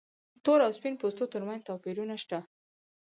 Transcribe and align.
تور 0.43 0.59
او 0.65 0.71
سپین 0.77 0.95
پوستو 1.01 1.25
تر 1.33 1.41
منځ 1.47 1.61
توپیرونه 1.67 2.15
شته. 2.23 2.39